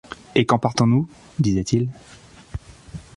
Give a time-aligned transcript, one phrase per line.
[0.33, 1.07] Et quand partons-nous?…
[1.37, 1.87] disaient-ils.